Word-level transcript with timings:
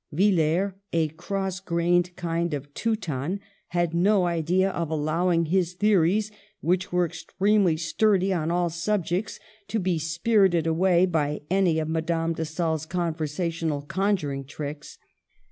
Villers, 0.11 0.73
a 0.93 1.09
cross 1.09 1.59
grained 1.59 2.15
kind 2.15 2.55
of 2.55 2.73
Teuton, 2.73 3.39
had 3.67 3.93
no 3.93 4.25
idea 4.25 4.71
of 4.71 4.89
allowing 4.89 5.45
his 5.45 5.73
theories, 5.73 6.31
which 6.59 6.91
were 6.91 7.05
extremely 7.05 7.77
sturdy 7.77 8.33
on 8.33 8.49
all 8.49 8.71
subjects, 8.71 9.39
to 9.67 9.77
be 9.79 9.99
spirited 9.99 10.65
away 10.65 11.05
by 11.05 11.41
any 11.51 11.77
of 11.77 11.87
Madame 11.87 12.33
de 12.33 12.45
Stael's 12.45 12.87
conversational 12.87 13.83
conjuring 13.83 14.43
tricks. 14.43 14.97